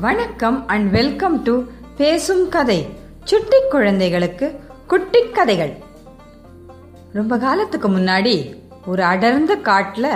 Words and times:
வணக்கம் 0.00 0.66
and 0.66 0.90
welcome 0.90 1.42
to 1.42 1.62
பேசும் 1.96 2.48
கதை 2.48 2.88
சுட்டி 3.24 3.56
குழந்தைகளுக்கு 3.70 4.60
குட்டி 4.86 5.28
கதைகள். 5.28 5.72
ரொம்ப 7.12 7.38
காலத்துக்கு 7.38 7.88
முன்னாடி 7.88 8.54
ஒரு 8.86 9.02
அடர்ந்த 9.02 9.56
காட்டில் 9.56 10.08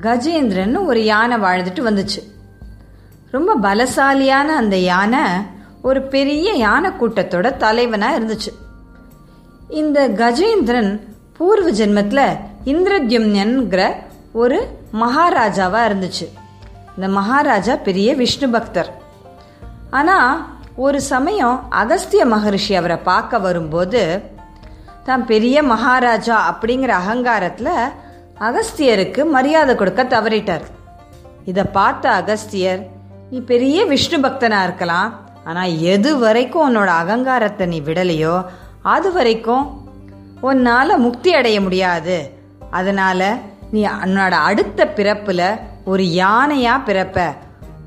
கஜேந்திரன் 0.00 0.84
ஒரு 0.84 1.04
யானை 1.04 1.36
வாழ்ந்துட்டு 1.36 1.86
வந்துச்சு. 1.88 2.22
ரொம்ப 3.30 3.56
பலசாலியான 3.56 4.46
அந்த 4.46 4.76
யானை 4.76 5.20
ஒரு 5.82 6.02
பெரிய 6.02 6.52
யானை 6.52 6.90
கூட்டத்தோட 6.90 7.56
தலைவனா 7.56 8.18
இருந்துச்சு. 8.18 8.52
இந்த 9.68 10.08
கஜேந்திரன் 10.08 11.00
பூர்வ 11.32 11.70
ஜென்மத்தில் 11.70 12.38
இந்திரத்யும்னன்கிற 12.64 13.94
ஒரு 14.32 14.78
மகாராஜாவா 14.92 15.82
இருந்துச்சு. 15.90 16.28
இந்த 16.96 17.08
மகாராஜா 17.08 17.76
பெரிய 17.76 18.14
விஷ்ணு 18.14 18.48
பக்தர். 18.48 19.04
ஆனால் 19.98 20.32
ஒரு 20.84 20.98
சமயம் 21.12 21.58
அகஸ்திய 21.82 22.22
மகரிஷி 22.32 22.72
அவரை 22.80 22.98
பார்க்க 23.10 23.38
வரும்போது 23.46 24.02
தான் 25.06 25.24
பெரிய 25.30 25.56
மகாராஜா 25.72 26.36
அப்படிங்கிற 26.50 26.92
அகங்காரத்தில் 27.02 27.74
அகஸ்தியருக்கு 28.46 29.20
மரியாதை 29.36 29.72
கொடுக்க 29.74 30.02
தவறிட்டார். 30.14 30.64
இதை 31.50 31.64
பார்த்த 31.78 32.04
அகஸ்தியர் 32.20 32.82
நீ 33.30 33.38
பெரிய 33.52 33.78
விஷ்ணு 33.92 34.18
பக்தனாக 34.24 34.66
இருக்கலாம் 34.68 35.10
ஆனால் 35.48 35.72
எது 35.92 36.10
வரைக்கும் 36.24 36.66
உன்னோட 36.68 36.90
அகங்காரத்தை 37.02 37.66
நீ 37.72 37.78
விடலையோ 37.88 38.36
அது 38.94 39.08
வரைக்கும் 39.16 39.64
உன்னால் 40.48 41.02
முக்தி 41.06 41.30
அடைய 41.38 41.58
முடியாது. 41.66 42.16
அதனால் 42.78 43.28
நீ 43.72 43.80
உன்னோட 44.04 44.34
அடுத்த 44.48 44.80
பிறப்பில் 44.98 45.48
ஒரு 45.92 46.04
யானையாக 46.22 46.86
பிறப்ப 46.88 47.18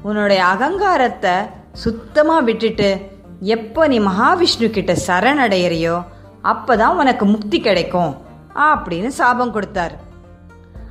உன்னுடைய 0.08 0.42
அகங்காரத்தை 0.54 1.36
சுத்தமாக 1.74 2.42
விட்டுட்டு 2.42 3.12
எப்போ 3.40 3.88
நீ 3.88 4.00
மகாவிஷ்ணு 4.00 4.70
கிட்ட 4.70 4.96
சரணடைகிறியோ 5.08 6.04
அப்போதான் 6.44 6.98
உனக்கு 6.98 7.26
முக்தி 7.26 7.60
கிடைக்கும் 7.60 8.18
அப்படின்னு 8.56 9.08
சாபம் 9.08 9.52
கொடுத்தார். 9.52 9.92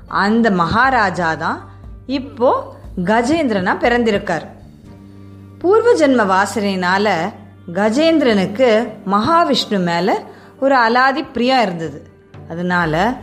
அந்த 0.08 0.50
மகாராஜா 0.50 1.34
தான் 1.34 1.58
இப்போ 2.06 2.76
கஜேந்திரனா 3.04 3.74
பிறந்திருக்கார். 3.80 4.46
பூர்வ 5.58 5.94
ஜென்ம 5.94 6.22
வாசனையினால 6.34 7.16
கஜேந்திரனுக்கு 7.72 8.88
மகாவிஷ்ணு 9.06 9.78
மேல 9.82 10.22
ஒரு 10.60 10.76
அலாதி 10.76 11.32
பிரியம் 11.32 11.62
இருந்தது. 11.62 12.10
அதனால 12.48 13.14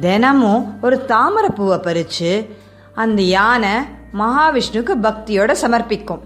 தினமும் 0.00 0.78
ஒரு 0.82 1.04
தாமரை 1.04 1.50
பூவை 1.54 1.78
பறிச்சு 1.78 2.48
அந்த 2.94 3.22
யானை 3.22 3.74
மகாவிஷ்ணுக்கு 4.18 4.94
பக்தியோட 5.02 5.54
சமர்ப்பிக்கும். 5.62 6.22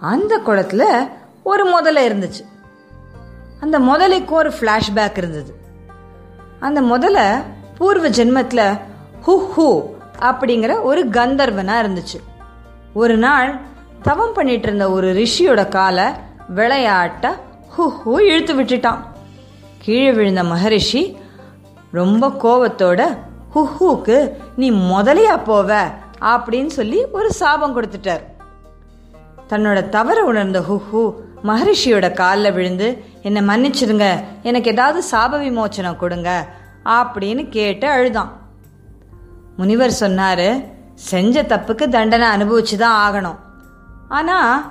அந்த 0.01 0.41
குளத்துல 0.47 1.09
ஒரு 1.43 1.65
முதலை 1.65 2.11
இருந்துச்சு. 2.11 2.45
அந்த 3.61 3.79
முதலைக்கும் 3.79 4.31
ஒரு 4.31 4.53
ஃப்ளாஷ்பேக் 4.61 5.17
இருந்தது. 5.17 5.55
அந்த 6.61 6.81
முதலை 6.81 7.23
பூர்வ 7.79 8.09
ஜென்மத்தில் 8.09 8.81
ஹு 9.21 9.53
ஹூ 9.57 9.83
அப்படிங்கிற 10.23 10.83
ஒரு 10.83 11.07
கந்தர்வனா 11.07 11.81
இருந்துச்சு. 11.83 12.21
ஒரு 12.95 13.17
நாள் 13.17 13.59
தவம் 14.03 14.33
பண்ணிட்டு 14.33 14.67
இருந்த 14.67 14.91
ஒரு 14.91 15.13
ரிஷியோட 15.13 15.69
காலை 15.69 16.05
விளையாட்ட 16.55 17.33
ஹு 17.69 17.93
ஹூ 18.07 18.21
இழுத்து 18.21 18.63
விட்டுட்டான். 18.63 18.99
கீழே 19.79 20.13
விழுந்த 20.13 20.45
மகரிஷி 20.45 21.17
ரொம்ப 21.93 22.29
கோவத்தோட 22.29 23.27
ஹுஹூக்கு 23.55 24.31
நீ 24.57 24.71
முதலையா 24.71 25.39
போவ? 25.47 25.81
அப்படின்னு 26.21 26.67
சொல்லி 26.67 27.05
ஒரு 27.05 27.33
சாபம் 27.33 27.77
கொடுத்துட்டார். 27.77 28.23
தன்னோட 29.49 29.89
தவற 29.89 30.25
உணர்ந்த 30.25 30.61
ஹுஹூ 30.61 31.15
மகரிஷியோட 31.45 32.13
காலில் 32.13 32.53
விழுந்து 32.53 33.05
என்னை 33.23 33.43
மன்னிச்சிடுங்க 33.43 34.25
எனக்கு 34.43 34.71
ஏதாவது 34.71 35.07
சாப 35.11 35.39
விமோச்சனம் 35.41 35.97
கொடுங்க 35.97 36.49
அப்படின்னு 36.85 37.49
கேட்டு 37.49 37.89
அழுதான். 37.89 38.33
முனிவர் 39.57 39.97
சொன்னாரு 40.01 40.65
செஞ்ச 40.95 41.43
தப்புக்கு 41.43 41.89
தண்டனை 41.89 42.29
அனுபவிச்சுதான் 42.29 42.95
ஆகணும். 43.07 43.37
ஆனா 44.09 44.71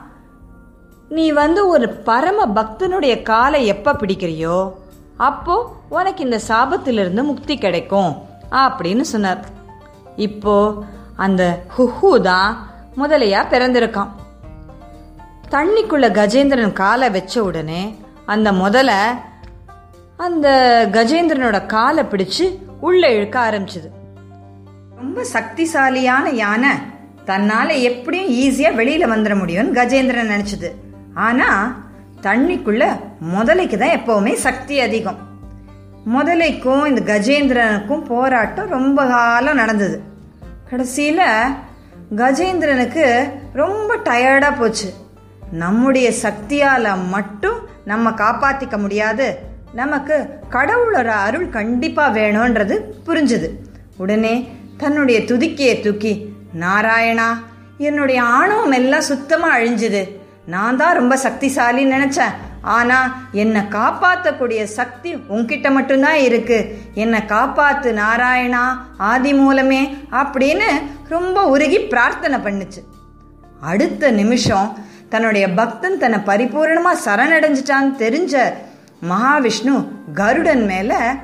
நீ 1.10 1.32
வந்து 1.32 1.68
ஒரு 1.68 1.90
பரம 1.90 2.46
பக்தனுடைய 2.46 3.22
காலை 3.22 3.66
எப்ப 3.66 3.94
பிடிக்கிறியோ 3.94 4.74
அப்போ 5.18 5.76
உனக்கு 5.90 6.24
இந்த 6.24 6.40
சாபத்திலிருந்து 6.48 7.24
முக்தி 7.24 7.58
கிடைக்கும். 7.58 8.27
அப்படின்னு 8.52 9.02
சொன்னார். 9.02 9.46
இப்போ 10.16 10.84
அந்த 11.16 11.64
ஹுஹு 11.78 12.22
தான் 12.22 12.68
முதலையா 12.98 13.42
பிறந்திருக்கான். 13.50 14.12
தண்ணிக்குள்ள 15.50 16.08
கஜேந்திரன் 16.20 16.74
காலை 16.74 17.10
வச்ச 17.10 17.44
உடனே 17.44 17.96
அந்த 18.26 18.52
முதல 18.52 19.16
அந்த 20.16 20.48
கஜேந்திரனோட 20.92 21.66
காலை 21.66 22.04
பிடிச்சு 22.04 22.60
உள்ள 22.80 23.12
இழுக்க 23.12 23.40
ஆரம்பிச்சது. 23.50 23.90
ரொம்ப 24.96 25.26
சக்திசாலியான 25.34 26.32
யானை 26.34 26.70
தன்னால 27.26 27.82
எப்படியும் 27.82 28.32
ஈஸியா 28.32 28.70
வெளியில 28.82 29.08
வந்துட 29.14 29.36
முடியும்னு 29.42 29.78
கஜேந்திரன் 29.80 30.32
நினைச்சது. 30.34 30.72
ஆனா 31.14 31.78
தண்ணிக்குள்ள 32.22 32.84
முதலைக்கு 33.34 33.78
தான் 33.78 33.96
எப்பவுமே 34.00 34.34
சக்தி 34.34 34.80
அதிகம். 34.80 35.27
முதலைக்கும் 36.16 36.86
இந்த 36.86 37.02
கஜேந்திரனுக்கும் 37.14 38.06
போராட்டம் 38.06 38.70
ரொம்ப 38.70 39.06
காலம் 39.06 39.56
நடந்தது. 39.56 40.02
கடைசியில் 40.70 41.22
கஜேந்திரனுக்கு 42.16 43.32
ரொம்ப 43.54 43.96
டயர்டாக 43.96 44.58
போச்சு. 44.58 44.94
நம்முடைய 45.52 46.12
சக்தியால் 46.12 47.08
மட்டும் 47.08 47.68
நம்ம 47.86 48.10
காப்பாற்றிக்க 48.10 48.78
முடியாது. 48.78 49.38
நமக்கு 49.74 50.28
கடவுளோட 50.52 51.06
அருள் 51.06 51.50
கண்டிப்பாக 51.50 52.20
வேணும்ன்றது 52.20 52.80
புரிஞ்சுது. 53.06 53.50
உடனே 53.98 54.50
தன்னுடைய 54.78 55.24
துதிக்கையை 55.24 55.80
தூக்கி 55.80 56.34
நாராயணா 56.60 57.28
என்னுடைய 57.78 58.24
ஆணவம் 58.24 58.72
எல்லாம் 58.72 59.02
சுத்தமாக 59.02 59.60
அழிஞ்சுது. 59.60 60.16
நான் 60.46 60.78
தான் 60.78 60.96
ரொம்ப 60.96 61.16
சக்திசாலின்னு 61.16 61.94
நினச்சேன். 61.96 62.34
ஆனா 62.62 63.28
என்னை 63.32 63.62
காப்பாற்றக்கூடிய 63.62 64.64
சக்தி 64.64 65.16
உன்கிட்ட 65.16 65.72
மட்டும்தான் 65.72 66.16
இருக்கு. 66.16 66.78
என்னை 66.94 67.20
காப்பாத்து 67.20 68.02
நாராயணா 68.02 68.78
ஆதி 68.98 69.34
மூலமே 69.34 69.98
அப்படின்னு 70.12 70.70
ரொம்ப 71.10 71.44
உருகி 71.44 71.80
பிரார்த்தனை 71.80 72.40
பண்ணுச்சு. 72.40 72.84
அடுத்த 73.62 74.12
நிமிஷம் 74.12 74.78
தன்னுடைய 75.10 75.50
பக்தன் 75.50 75.98
தன்னை 75.98 76.20
பரிபூர்ணமா 76.20 76.92
சரணடைஞ்சிட்டான்னு 77.06 77.96
தெரிஞ்ச 77.98 78.54
மகாவிஷ்ணு 79.10 79.88
கருடன் 80.14 80.66
மேல 80.66 81.16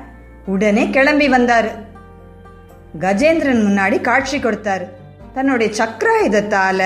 உடனே 0.46 0.90
கிளம்பி 0.90 1.28
வந்தார். 1.28 1.82
கஜேந்திரன் 3.00 3.64
முன்னாடி 3.66 4.00
காட்சி 4.00 4.38
கொடுத்தாரு. 4.38 4.84
தன்னுடைய 5.34 5.72
சக்கராயுதத்தால 5.78 6.84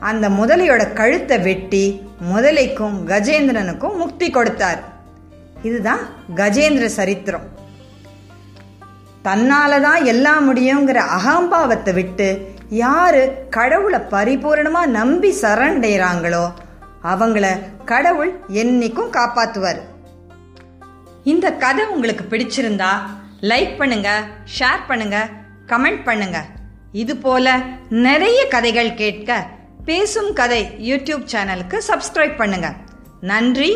அந்த 0.00 0.28
முதலியோட 0.28 0.92
கழுத்தை 0.92 1.38
வெட்டி 1.38 2.09
முதலைக்கும் 2.28 2.96
கஜேந்திரனுக்கும் 3.10 3.98
முக்தி 4.02 4.30
கொடுத்தார். 4.30 4.80
இதுதான் 5.68 6.02
கஜேந்திர 6.40 6.86
சரித்திரம். 6.98 7.46
தன்னாலதான் 9.26 10.02
எல்லாம் 10.12 10.44
முடியுங்கிற 10.48 10.98
அகம்பாவத்தை 11.18 11.92
விட்டு 11.94 12.28
யாரு 12.84 13.22
கடவுளை 13.56 14.00
பரிபூர்ணமா 14.14 14.82
நம்பி 14.98 15.30
சரண்டைறாங்களோ 15.42 16.44
அவங்கள 17.12 17.46
கடவுள் 17.90 18.32
என்னைக்கும் 18.62 19.14
காப்பாத்துவார். 19.16 19.80
இந்த 21.32 21.46
கதை 21.64 21.84
உங்களுக்கு 21.94 22.24
பிடிச்சிருந்தா 22.30 22.92
லைக் 23.50 23.74
பண்ணுங்க 23.78 24.10
ஷேர் 24.58 24.88
பண்ணுங்க 24.88 25.18
கமெண்ட் 25.72 26.02
பண்ணுங்க. 26.08 26.38
இது 27.02 27.14
போல 27.16 27.56
நிறைய 28.06 28.40
கதைகள் 28.54 28.98
கேட்க 29.02 29.46
பேசும் 29.88 30.32
கதை 30.40 30.60
யூடியூப் 30.88 31.24
சேனலுக்கு 31.32 31.78
சப்ஸ்கிரைப் 31.88 32.36
பண்ணுங்க. 32.40 32.68
நன்றி 33.30 33.70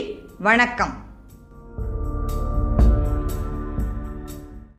வணக்கம். 0.47 0.93